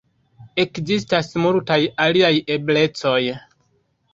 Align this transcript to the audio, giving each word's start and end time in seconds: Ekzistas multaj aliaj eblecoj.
Ekzistas 0.63 1.29
multaj 1.43 1.77
aliaj 2.07 2.33
eblecoj. 2.57 3.21